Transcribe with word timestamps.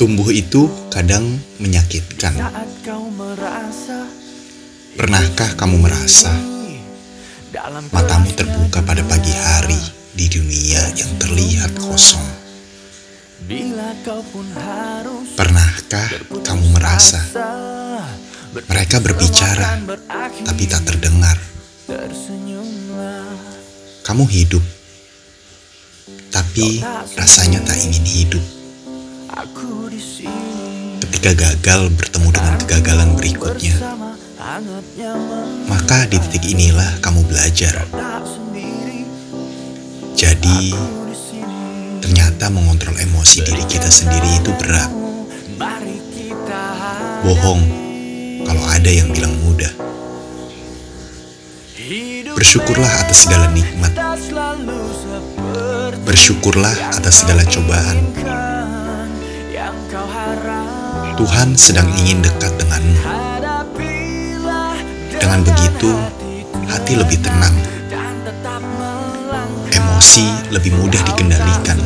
Tumbuh 0.00 0.32
itu 0.32 0.64
kadang 0.88 1.28
menyakitkan. 1.60 2.32
Pernahkah 4.96 5.50
kamu 5.60 5.76
merasa 5.76 6.32
matamu 7.92 8.32
terbuka 8.32 8.80
pada 8.80 9.04
pagi 9.04 9.28
hari 9.36 9.76
di 10.16 10.24
dunia 10.32 10.80
yang 10.96 11.12
terlihat 11.20 11.76
kosong? 11.76 12.24
Pernahkah 15.36 16.08
kamu 16.48 16.64
merasa 16.72 17.20
mereka 18.72 19.04
berbicara 19.04 19.84
tapi 20.48 20.64
tak 20.64 20.88
terdengar? 20.88 21.36
Kamu 24.00 24.24
hidup, 24.32 24.64
tapi 26.32 26.80
rasanya 27.20 27.60
tak 27.68 27.76
ingin 27.84 28.08
hidup. 28.08 28.59
Ketika 31.00 31.30
gagal 31.38 31.94
bertemu 31.94 32.28
dengan 32.34 32.54
kegagalan 32.66 33.10
berikutnya, 33.14 33.76
maka 35.70 36.10
di 36.10 36.18
titik 36.18 36.44
inilah 36.50 36.98
kamu 36.98 37.22
belajar. 37.30 37.86
Jadi, 40.18 40.74
ternyata 42.02 42.50
mengontrol 42.50 42.98
emosi 42.98 43.46
diri 43.46 43.62
kita 43.70 43.86
sendiri 43.86 44.42
itu 44.42 44.50
berat. 44.58 44.90
Bohong 47.22 47.62
kalau 48.42 48.64
ada 48.66 48.90
yang 48.90 49.14
bilang 49.14 49.36
mudah. 49.46 49.70
Bersyukurlah 52.34 52.92
atas 53.06 53.30
segala 53.30 53.46
nikmat. 53.54 53.94
Bersyukurlah 56.02 56.74
atas 56.98 57.22
segala 57.22 57.46
cobaan. 57.46 58.10
Tuhan 61.20 61.48
sedang 61.52 61.86
ingin 62.00 62.24
dekat 62.24 62.48
denganmu. 62.56 63.02
Dengan 65.20 65.40
begitu, 65.44 65.92
hati 66.64 66.96
lebih 66.96 67.20
tenang, 67.20 67.54
emosi 69.70 70.26
lebih 70.48 70.72
mudah 70.80 71.02
dikendalikan. 71.12 71.78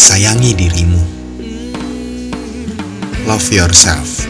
Sayangi 0.00 0.50
dirimu. 0.56 1.02
Love 3.28 3.48
yourself. 3.52 4.24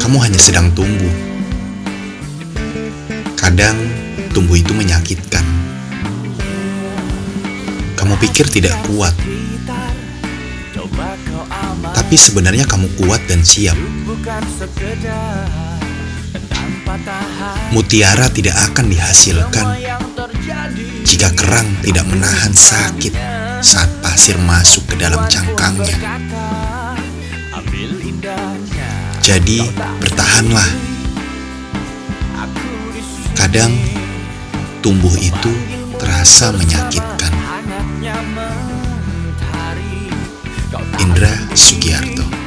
Kamu 0.00 0.16
hanya 0.24 0.40
sedang 0.40 0.72
tumbuh. 0.72 1.12
Kadang 3.36 3.76
tumbuh 4.32 4.56
itu 4.56 4.72
menyakitkan. 4.72 5.57
Pikir 8.18 8.46
tidak 8.50 8.74
kuat, 8.90 9.14
tapi 11.94 12.16
sebenarnya 12.18 12.66
kamu 12.66 12.90
kuat 12.98 13.22
dan 13.30 13.46
siap. 13.46 13.78
Mutiara 17.70 18.26
tidak 18.32 18.56
akan 18.58 18.90
dihasilkan 18.90 19.66
jika 21.04 21.28
kerang 21.36 21.68
tidak 21.84 22.04
menahan 22.10 22.52
sakit 22.52 23.14
saat 23.62 23.90
pasir 24.02 24.34
masuk 24.42 24.82
ke 24.88 24.94
dalam 24.98 25.22
cangkangnya. 25.30 25.94
Jadi, 29.22 29.60
bertahanlah. 30.00 30.68
Kadang 33.36 33.70
tumbuh 34.82 35.14
itu 35.14 35.52
terasa 35.98 36.50
menyakitkan. 36.54 37.17
Indra 40.98 41.28
Sugiarto 41.54 42.37